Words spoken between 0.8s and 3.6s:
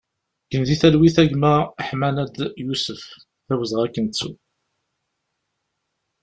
talwit a gma Ḥamenad Yusef, d